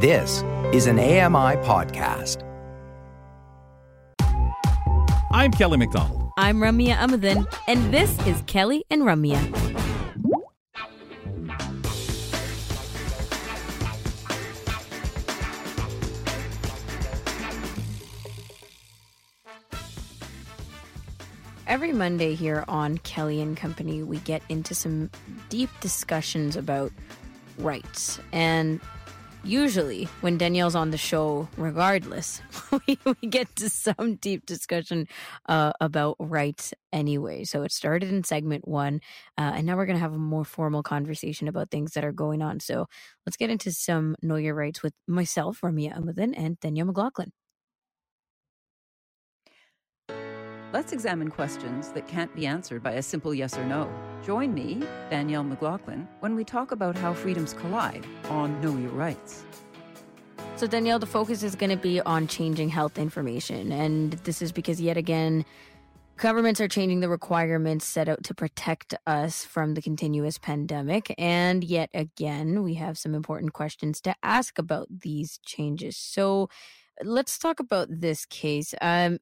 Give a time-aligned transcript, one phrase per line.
[0.00, 2.44] This is an AMI podcast.
[5.32, 6.30] I'm Kelly McDonald.
[6.38, 9.42] I'm Ramya Amuthan, and this is Kelly and Ramya.
[21.66, 25.10] Every Monday here on Kelly and Company, we get into some
[25.48, 26.92] deep discussions about
[27.58, 28.20] rights.
[28.30, 28.80] And
[29.48, 32.42] usually, when Danielle's on the show, regardless,
[32.86, 35.08] we, we get to some deep discussion
[35.46, 37.44] uh, about rights anyway.
[37.44, 39.00] So it started in segment one,
[39.36, 42.12] uh, and now we're going to have a more formal conversation about things that are
[42.12, 42.60] going on.
[42.60, 42.86] So
[43.26, 47.32] let's get into some Know Your Rights with myself, Ramya Amuthan, and Danielle McLaughlin.
[50.70, 53.90] Let's examine questions that can't be answered by a simple yes or no.
[54.22, 59.46] Join me, Danielle McLaughlin, when we talk about how freedoms collide on Know Your Rights.
[60.56, 63.72] So, Danielle, the focus is going to be on changing health information.
[63.72, 65.46] And this is because, yet again,
[66.18, 71.14] governments are changing the requirements set out to protect us from the continuous pandemic.
[71.16, 75.96] And yet again, we have some important questions to ask about these changes.
[75.96, 76.50] So,
[77.02, 78.74] let's talk about this case.
[78.82, 79.18] Um,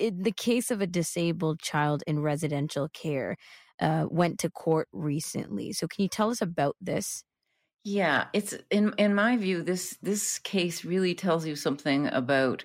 [0.00, 3.36] in the case of a disabled child in residential care,
[3.80, 5.72] uh, went to court recently.
[5.72, 7.24] So, can you tell us about this?
[7.84, 12.64] Yeah, it's in in my view this this case really tells you something about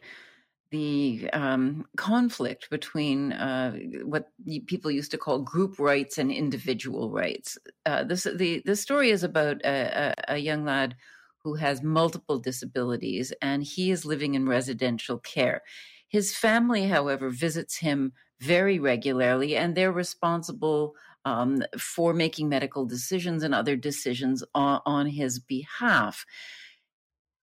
[0.71, 4.31] the um, conflict between uh, what
[4.67, 7.57] people used to call group rights and individual rights.
[7.85, 10.95] Uh, this the the story is about a, a, a young lad
[11.43, 15.61] who has multiple disabilities and he is living in residential care.
[16.15, 23.43] His family, however, visits him very regularly, and they're responsible um, for making medical decisions
[23.43, 26.25] and other decisions on, on his behalf.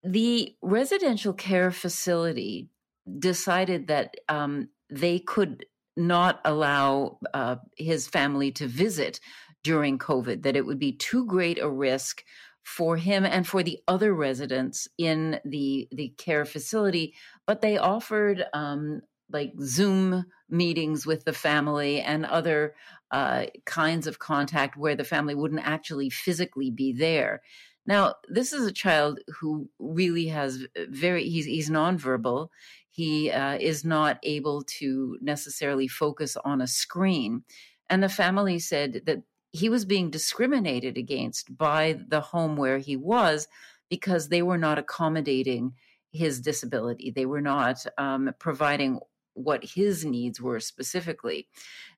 [0.02, 2.70] The residential care facility
[3.18, 9.20] decided that um, they could not allow uh, his family to visit
[9.62, 12.24] during COVID, that it would be too great a risk
[12.62, 17.14] for him and for the other residents in the the care facility
[17.46, 19.02] but they offered um,
[19.32, 22.74] like zoom meetings with the family and other
[23.10, 27.42] uh, kinds of contact where the family wouldn't actually physically be there.
[27.86, 32.48] Now this is a child who really has very he's, he's nonverbal.
[32.88, 37.42] He uh, is not able to necessarily focus on a screen.
[37.88, 39.22] And the family said that
[39.52, 43.48] he was being discriminated against by the home where he was
[43.90, 45.74] because they were not accommodating
[46.10, 47.10] his disability.
[47.10, 49.00] They were not um, providing
[49.34, 51.48] what his needs were specifically.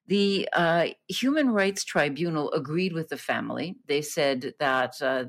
[0.07, 3.75] The uh, Human Rights Tribunal agreed with the family.
[3.87, 5.25] They said that uh,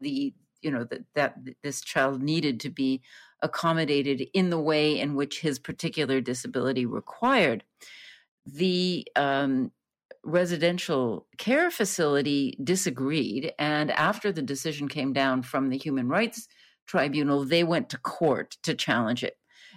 [0.00, 3.02] the you know that that this child needed to be
[3.42, 7.62] accommodated in the way in which his particular disability required.
[8.46, 9.70] The um,
[10.24, 13.52] residential care facility disagreed.
[13.58, 16.48] And after the decision came down from the Human Rights
[16.86, 19.36] Tribunal, they went to court to challenge it.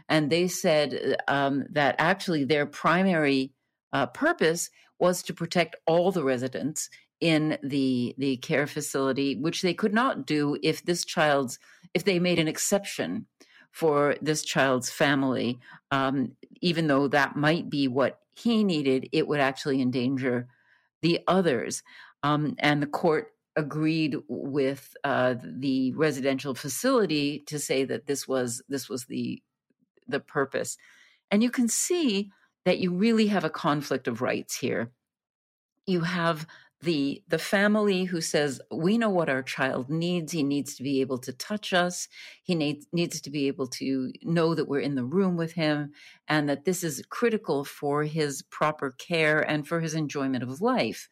[0.10, 3.52] And they said um, that actually their primary
[3.94, 4.70] uh, purpose
[5.00, 10.26] was to protect all the residents in the the care facility, which they could not
[10.26, 11.60] do if this child's
[11.94, 13.26] if they made an exception
[13.72, 15.60] for this child's family,
[15.92, 16.32] um,
[16.62, 20.48] even though that might be what he needed, it would actually endanger
[21.02, 21.84] the others.
[22.24, 28.62] Um, and the court agreed with uh, the residential facility to say that this was
[28.70, 29.42] this was the
[30.08, 30.78] the purpose.
[31.32, 32.32] And you can see
[32.66, 34.92] that you really have a conflict of rights here.
[35.86, 36.46] You have
[36.82, 40.32] the the family who says we know what our child needs.
[40.32, 42.08] He needs to be able to touch us.
[42.44, 45.92] He needs needs to be able to know that we're in the room with him
[46.28, 51.10] and that this is critical for his proper care and for his enjoyment of life.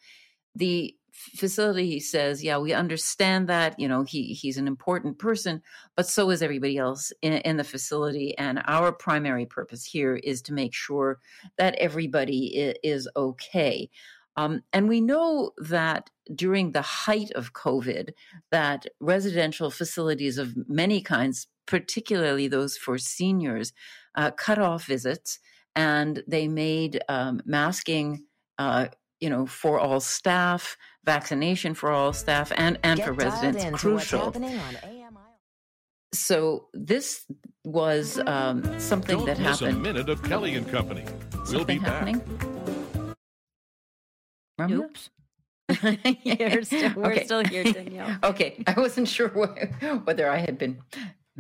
[0.53, 5.61] The facility says yeah we understand that you know he he's an important person
[5.95, 10.41] but so is everybody else in, in the facility and our primary purpose here is
[10.41, 11.19] to make sure
[11.57, 13.89] that everybody is, is okay
[14.37, 18.11] um, and we know that during the height of COVID,
[18.51, 23.73] that residential facilities of many kinds, particularly those for seniors,
[24.15, 25.39] uh, cut off visits,
[25.75, 28.25] and they made um, masking,
[28.57, 28.87] uh,
[29.19, 34.33] you know, for all staff, vaccination for all staff, and and Get for residents crucial.
[36.13, 37.25] So this
[37.65, 39.77] was um, something Don't that happened.
[39.77, 41.03] A minute of Kelly and Company.
[41.33, 42.07] We'll something be back.
[42.07, 42.54] happening.
[44.61, 45.09] Oops.
[46.23, 47.23] You're still, we're Okay.
[47.25, 48.17] still here, Danielle.
[48.23, 50.79] okay, I wasn't sure wh- whether I had been,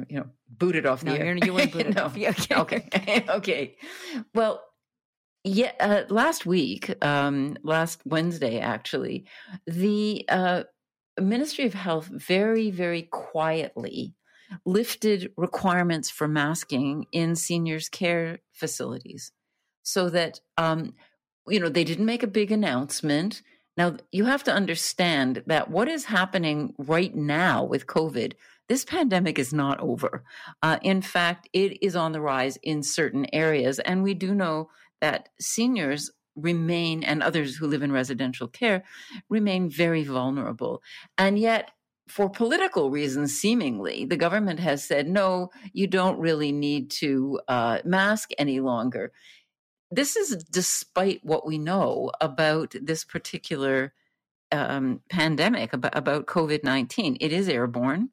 [0.09, 1.25] you know, booted off No, the air.
[1.35, 2.05] you're, you weren't booted No.
[2.05, 2.17] off.
[2.17, 2.87] Yeah, Okay.
[2.93, 3.75] okay okay
[4.33, 4.61] well
[5.43, 9.25] yeah uh, last week um last wednesday actually
[9.67, 10.63] the uh
[11.19, 14.15] ministry of health very very quietly
[14.65, 19.31] lifted requirements for masking in seniors care facilities
[19.83, 20.93] so that um
[21.47, 23.41] you know they didn't make a big announcement
[23.77, 28.33] now you have to understand that what is happening right now with covid
[28.67, 30.23] this pandemic is not over
[30.63, 33.79] uh, in fact, it is on the rise in certain areas.
[33.79, 34.69] And we do know
[35.01, 38.83] that seniors remain, and others who live in residential care,
[39.29, 40.81] remain very vulnerable.
[41.17, 41.71] And yet,
[42.07, 47.79] for political reasons, seemingly, the government has said, no, you don't really need to uh,
[47.85, 49.11] mask any longer.
[49.91, 53.93] This is despite what we know about this particular
[54.51, 57.17] um, pandemic, about, about COVID 19.
[57.19, 58.09] It is airborne.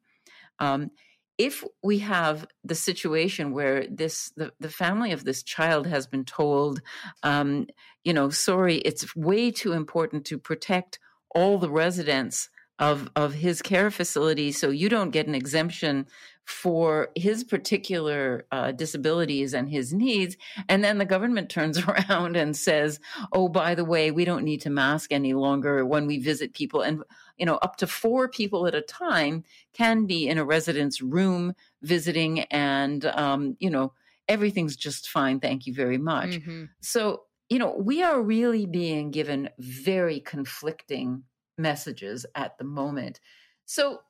[0.59, 0.91] Um,
[1.37, 6.25] if we have the situation where this the, the family of this child has been
[6.25, 6.81] told
[7.23, 7.67] um,
[8.03, 10.99] you know sorry it's way too important to protect
[11.33, 12.49] all the residents
[12.83, 16.05] of of his care facility so you don't get an exemption
[16.45, 20.35] for his particular uh, disabilities and his needs.
[20.67, 22.99] And then the government turns around and says
[23.31, 26.81] oh by the way we don't need to mask any longer when we visit people.
[26.81, 27.03] And
[27.37, 29.43] you know up to four people at a time
[29.73, 33.93] can be in a resident's room visiting and um, you know
[34.27, 36.31] everything's just fine thank you very much.
[36.31, 36.69] Mhm.
[36.81, 41.23] so you know we are really being given very conflicting
[41.57, 43.19] messages at the moment
[43.65, 44.01] so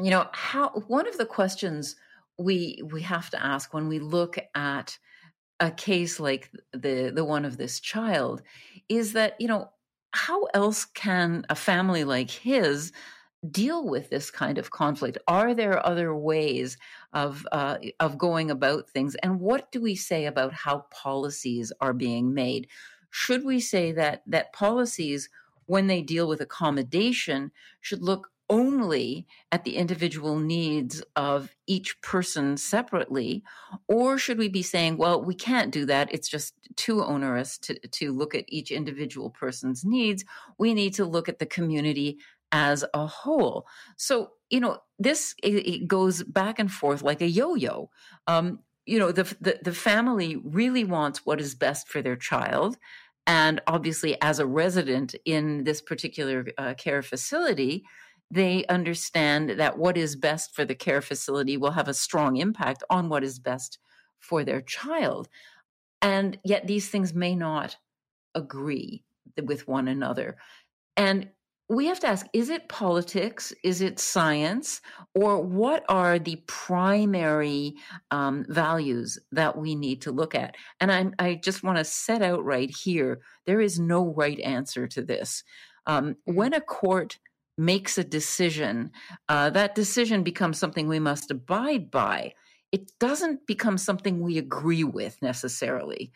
[0.00, 1.96] you know how one of the questions
[2.38, 4.98] we we have to ask when we look at
[5.60, 8.42] a case like the the one of this child
[8.88, 9.70] is that you know
[10.12, 12.92] how else can a family like his
[13.50, 15.18] deal with this kind of conflict?
[15.26, 16.76] Are there other ways
[17.12, 19.16] of uh, of going about things?
[19.16, 22.68] And what do we say about how policies are being made?
[23.10, 25.28] Should we say that that policies,
[25.72, 32.58] when they deal with accommodation, should look only at the individual needs of each person
[32.58, 33.42] separately
[33.88, 36.12] or should we be saying well we can't do that.
[36.12, 40.26] It's just too onerous to, to look at each individual person's needs.
[40.58, 42.18] We need to look at the community
[42.50, 43.66] as a whole.
[43.96, 47.88] So you know this it, goes back and forth like a yo-yo.
[48.26, 52.76] Um, you know the, the the family really wants what is best for their child
[53.26, 57.84] and obviously as a resident in this particular uh, care facility
[58.32, 62.82] they understand that what is best for the care facility will have a strong impact
[62.88, 63.78] on what is best
[64.20, 65.28] for their child.
[66.00, 67.76] And yet these things may not
[68.34, 69.04] agree
[69.44, 70.38] with one another.
[70.96, 71.28] And
[71.72, 73.52] we have to ask is it politics?
[73.64, 74.80] Is it science?
[75.14, 77.76] Or what are the primary
[78.10, 80.56] um, values that we need to look at?
[80.80, 84.86] And I, I just want to set out right here there is no right answer
[84.88, 85.44] to this.
[85.86, 87.18] Um, when a court
[87.56, 88.90] makes a decision,
[89.28, 92.34] uh, that decision becomes something we must abide by.
[92.70, 96.12] It doesn't become something we agree with necessarily.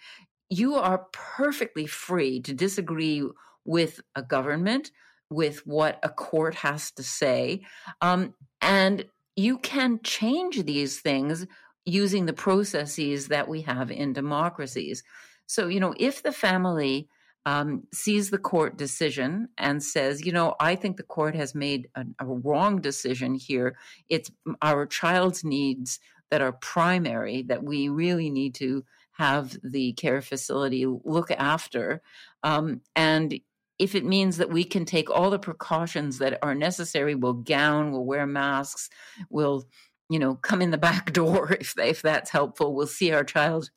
[0.49, 3.27] You are perfectly free to disagree
[3.65, 4.91] with a government,
[5.31, 7.63] with what a court has to say,
[8.01, 11.47] um, and you can change these things
[11.85, 15.03] using the processes that we have in democracies.
[15.47, 17.09] So, you know, if the family
[17.47, 21.89] um, sees the court decision and says, you know, I think the court has made
[21.95, 23.77] a, a wrong decision here.
[24.09, 26.01] It's our child's needs
[26.33, 32.03] that are primary that we really need to have the care facility look after.
[32.43, 33.39] Um, and
[33.79, 37.93] if it means that we can take all the precautions that are necessary, we'll gown,
[37.93, 38.89] we'll wear masks,
[39.31, 39.67] we'll,
[40.09, 42.75] you know, come in the back door if if that's helpful.
[42.75, 43.71] We'll see our child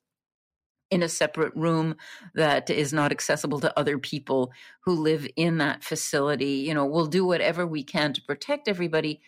[0.92, 1.96] in a separate room
[2.34, 4.52] that is not accessible to other people
[4.82, 6.64] who live in that facility.
[6.68, 9.22] You know, we'll do whatever we can to protect everybody,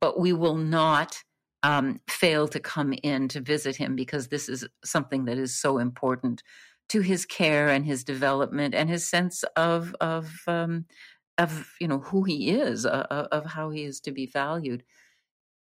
[0.00, 1.22] but we will not
[1.62, 5.78] um, fail to come in to visit him because this is something that is so
[5.78, 6.42] important
[6.94, 10.84] to his care and his development and his sense of of um,
[11.38, 14.84] of you know who he is, uh, of how he is to be valued.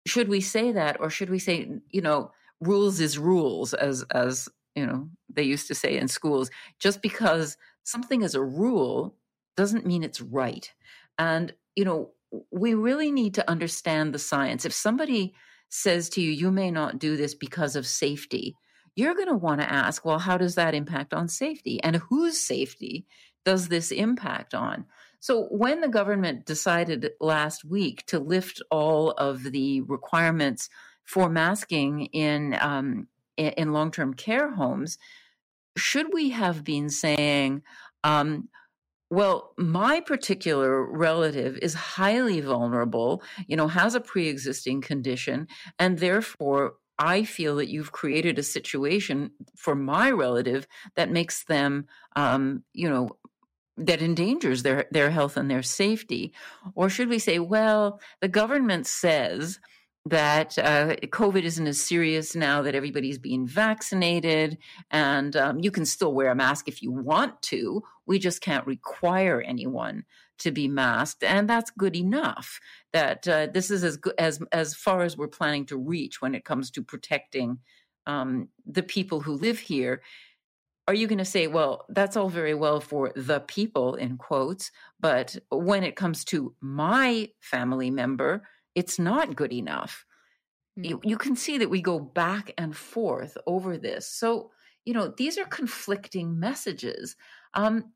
[0.07, 2.31] Should we say that, or should we say, you know,
[2.61, 6.49] rules is rules, as as you know they used to say in schools.
[6.79, 9.17] Just because something is a rule
[9.57, 10.73] doesn't mean it's right.
[11.19, 12.11] And you know
[12.53, 14.65] we really need to understand the science.
[14.65, 15.35] If somebody
[15.71, 18.55] says to you you may not do this because of safety
[18.97, 22.41] you're going to want to ask well how does that impact on safety and whose
[22.41, 23.07] safety
[23.45, 24.85] does this impact on
[25.21, 30.69] So when the government decided last week to lift all of the requirements
[31.05, 34.99] for masking in um, in long term care homes,
[35.77, 37.63] should we have been saying?
[38.03, 38.49] Um,
[39.09, 45.47] well, my particular relative is highly vulnerable, you know, has a pre existing condition,
[45.79, 51.87] and therefore I feel that you've created a situation for my relative that makes them,
[52.15, 53.11] um, you know,
[53.77, 56.33] that endangers their, their health and their safety?
[56.75, 59.59] Or should we say, well, the government says
[60.07, 64.57] that uh, COVID isn't as serious now that everybody's being vaccinated,
[64.91, 67.83] and um, you can still wear a mask if you want to.
[68.07, 70.05] We just can't require anyone
[70.39, 72.61] to be masked, and that's good enough.
[72.93, 76.35] That uh, this is as good as as far as we're planning to reach when
[76.35, 77.59] it comes to protecting
[78.07, 80.03] um, the people who live here.
[80.89, 84.71] Are you going to say, well, that's all very well for the people in quotes,
[85.01, 88.43] but when it comes to my family member,
[88.77, 90.05] it's not good enough.
[90.77, 91.01] You, mm.
[91.05, 94.09] you can see that we go back and forth over this.
[94.09, 94.53] So,
[94.85, 97.17] you know, these are conflicting messages.
[97.55, 97.93] Um,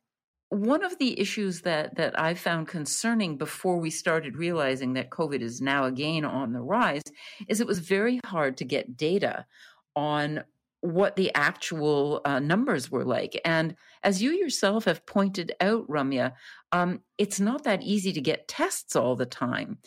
[0.51, 5.41] one of the issues that that I found concerning before we started realizing that COVID
[5.41, 7.05] is now again on the rise
[7.49, 9.47] is it was very hard to get data
[9.95, 10.43] on
[10.81, 13.41] what the actual uh, numbers were like.
[13.45, 16.33] And as you yourself have pointed out, Ramya,
[16.73, 19.79] um, it's not that easy to get tests all the time.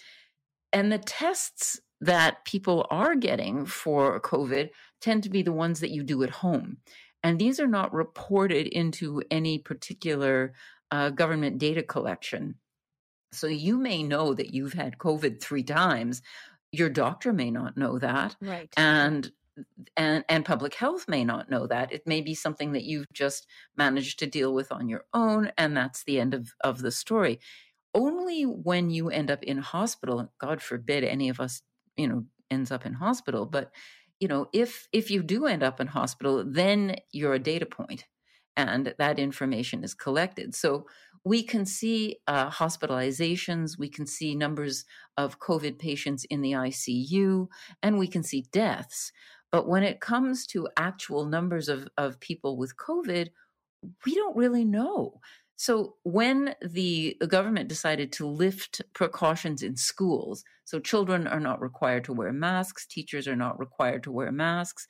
[0.71, 4.69] And the tests that people are getting for COVID
[5.01, 6.77] tend to be the ones that you do at home.
[7.23, 10.53] And these are not reported into any particular
[10.91, 12.55] uh, government data collection.
[13.31, 16.21] So you may know that you've had COVID three times.
[16.71, 18.35] Your doctor may not know that.
[18.41, 18.71] Right.
[18.77, 19.31] And
[19.95, 23.47] and and public health may not know that it may be something that you've just
[23.77, 27.39] managed to deal with on your own and that's the end of of the story
[27.93, 31.61] only when you end up in hospital god forbid any of us
[31.97, 33.71] you know ends up in hospital but
[34.23, 38.05] you know if if you do end up in hospital then you're a data point
[38.55, 40.55] and that information is collected.
[40.55, 40.85] So
[41.25, 44.85] we can see uh, hospitalizations we can see numbers
[45.17, 47.47] of covid patients in the icu
[47.81, 49.11] and we can see deaths.
[49.51, 53.27] But when it comes to actual numbers of, of people with covid
[54.05, 55.19] we don't really know
[55.63, 62.03] so when the government decided to lift precautions in schools, so children are not required
[62.03, 64.89] to wear masks, teachers are not required to wear masks.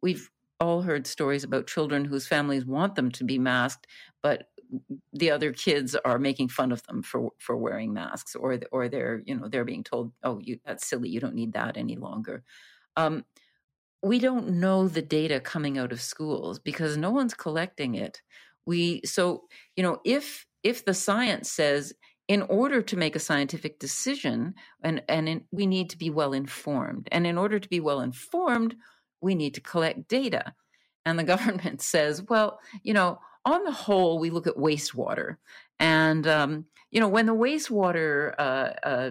[0.00, 3.86] We've all heard stories about children whose families want them to be masked,
[4.22, 4.48] but
[5.12, 9.20] the other kids are making fun of them for for wearing masks, or or they're
[9.26, 12.42] you know they're being told, oh, you that's silly, you don't need that any longer.
[12.96, 13.26] Um,
[14.02, 18.22] we don't know the data coming out of schools because no one's collecting it
[18.66, 19.44] we so
[19.76, 21.92] you know if if the science says
[22.26, 26.32] in order to make a scientific decision and and in, we need to be well
[26.32, 28.74] informed and in order to be well informed
[29.20, 30.54] we need to collect data.
[31.06, 35.36] And the government says well you know on the whole we look at wastewater.
[35.78, 39.10] And um, you know when the wastewater uh, uh,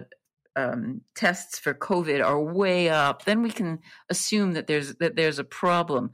[0.56, 5.38] um, tests for covid are way up then we can assume that there's that there's
[5.38, 6.10] a problem.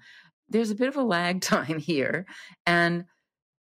[0.51, 2.27] There's a bit of a lag time here
[2.67, 3.07] and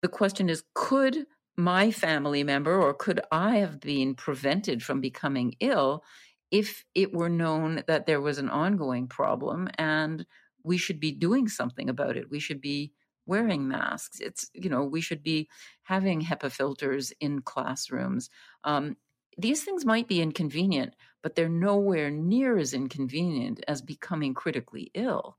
[0.07, 5.57] the question is could my family member or could I have been prevented from becoming
[5.59, 6.05] ill
[6.53, 10.25] if it were known that there was an ongoing problem and
[10.63, 12.31] we should be doing something about it?
[12.31, 12.93] We should be
[13.27, 14.21] wearing masks.
[14.21, 15.49] It's, you know, we should be
[15.83, 18.31] having HEPA filters in classrooms.
[18.63, 18.97] Um,
[19.37, 25.37] these things might be inconvenient, but they're nowhere near as inconvenient as becoming critically ill.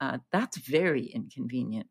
[0.00, 1.86] Uh, that's very inconvenient.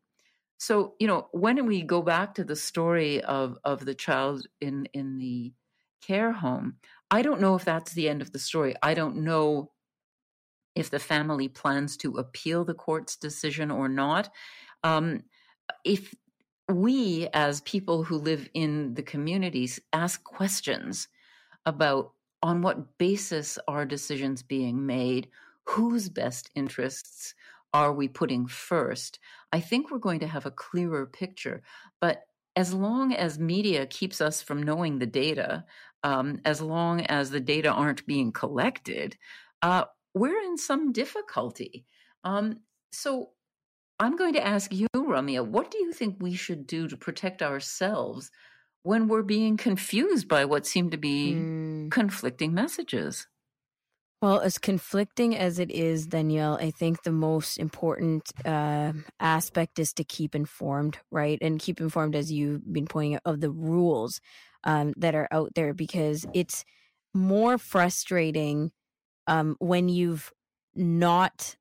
[0.58, 4.86] So, you know, when we go back to the story of of the child in
[4.86, 5.54] in the
[6.00, 6.78] care home,
[7.10, 8.74] I don't know if that's the end of the story.
[8.82, 9.72] I don't know
[10.74, 14.30] if the family plans to appeal the court's decision or not.
[14.84, 15.24] Um,
[15.84, 16.14] if
[16.68, 21.08] we, as people who live in the communities, ask questions
[21.66, 22.12] about
[22.42, 25.28] on what basis are decisions being made,
[25.64, 27.34] whose best interests
[27.74, 29.18] are we putting first?
[29.52, 31.62] I think we're going to have a clearer picture.
[32.00, 32.22] But
[32.56, 35.64] as long as media keeps us from knowing the data,
[36.02, 39.16] um, as long as the data aren't being collected,
[39.62, 41.84] uh, we're in some difficulty.
[42.24, 42.60] Um,
[42.92, 43.30] so
[44.00, 47.42] I'm going to ask you, Ramya, what do you think we should do to protect
[47.42, 48.30] ourselves
[48.82, 51.90] when we're being confused by what seem to be mm.
[51.90, 53.26] conflicting messages?
[54.20, 59.92] Well, as conflicting as it is, Danielle, I think the most important uh, aspect is
[59.92, 61.38] to keep informed, right?
[61.40, 64.20] And keep informed, as you've been pointing out, of the rules.
[64.64, 66.64] um, that are out there because it's
[67.14, 68.72] more frustrating
[69.26, 70.32] um, when you've
[70.74, 71.56] not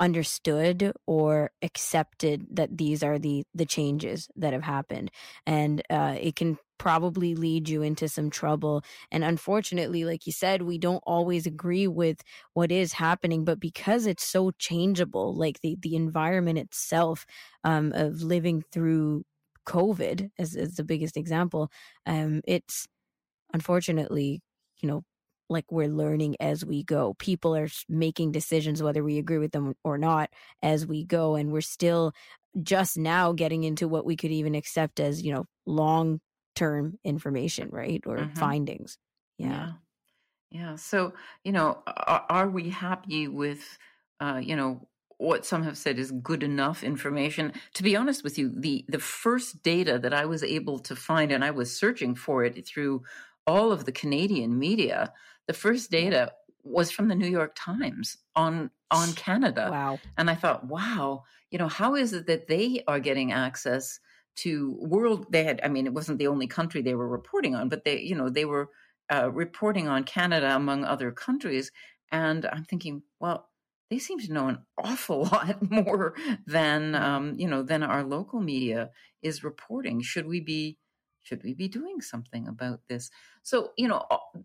[0.00, 5.10] understood or accepted that these are the the changes that have happened
[5.46, 10.62] and uh, it can probably lead you into some trouble and unfortunately like you said
[10.62, 12.20] we don't always agree with
[12.54, 17.24] what is happening but because it's so changeable like the the environment itself
[17.64, 19.22] um, of living through
[19.66, 21.70] covid as, as the biggest example
[22.06, 22.86] um, it's
[23.52, 24.40] unfortunately
[24.80, 25.02] you know
[25.50, 27.14] like we're learning as we go.
[27.18, 30.30] People are making decisions whether we agree with them or not
[30.62, 32.12] as we go and we're still
[32.62, 36.18] just now getting into what we could even accept as, you know, long
[36.54, 38.02] term information, right?
[38.06, 38.38] Or mm-hmm.
[38.38, 38.98] findings.
[39.38, 39.48] Yeah.
[39.48, 39.72] yeah.
[40.50, 40.76] yeah.
[40.76, 43.78] So, you know, are, are we happy with
[44.20, 44.86] uh, you know,
[45.18, 47.52] what some have said is good enough information.
[47.74, 51.30] To be honest with you, the the first data that I was able to find,
[51.32, 53.02] and I was searching for it through
[53.46, 55.12] all of the Canadian media,
[55.46, 56.32] the first data
[56.62, 59.68] was from the New York Times on on Canada.
[59.70, 59.98] Wow.
[60.16, 64.00] And I thought, wow, you know, how is it that they are getting access
[64.36, 67.68] to world they had I mean, it wasn't the only country they were reporting on,
[67.68, 68.70] but they, you know, they were
[69.12, 71.70] uh, reporting on Canada among other countries.
[72.10, 73.48] And I'm thinking, well,
[73.90, 76.14] they seem to know an awful lot more
[76.46, 77.04] than mm-hmm.
[77.04, 78.90] um, you know than our local media
[79.22, 80.02] is reporting.
[80.02, 80.78] Should we be
[81.22, 83.10] should we be doing something about this?
[83.42, 84.04] So, you know,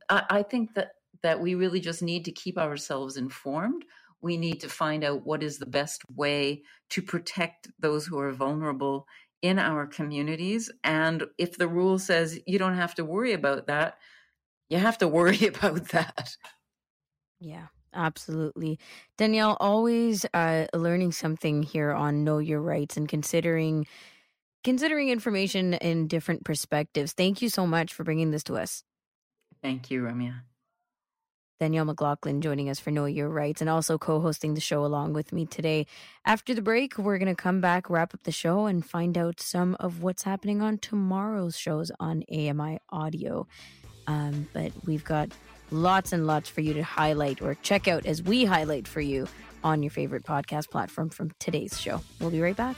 [0.09, 0.91] I, I think that
[1.21, 3.83] that we really just need to keep ourselves informed.
[4.21, 8.31] We need to find out what is the best way to protect those who are
[8.31, 9.05] vulnerable
[9.41, 10.71] in our communities.
[10.83, 13.97] And if the rule says you don't have to worry about that,
[14.69, 16.35] you have to worry about that.
[17.39, 18.79] Yeah, absolutely.
[19.17, 23.87] Danielle, always uh, learning something here on Know Your Rights and considering
[24.63, 27.13] considering information in different perspectives.
[27.13, 28.83] Thank you so much for bringing this to us.
[29.61, 30.41] Thank you, Ramya.
[31.59, 35.11] Danielle McLaughlin joining us for Know Your Rights and also co hosting the show along
[35.11, 35.85] with me today.
[36.25, 39.41] After the break, we're going to come back, wrap up the show, and find out
[39.41, 43.45] some of what's happening on tomorrow's shows on AMI Audio.
[44.07, 45.29] Um, but we've got
[45.69, 49.27] lots and lots for you to highlight or check out as we highlight for you
[49.61, 52.01] on your favorite podcast platform from today's show.
[52.21, 52.77] We'll be right back.